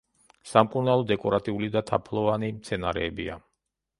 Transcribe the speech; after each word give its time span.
სამკურნალო, 0.51 1.03
დეკორატიული 1.11 1.69
და 1.77 1.85
თაფლოვანი 1.91 2.51
მცენარეებია. 2.57 3.37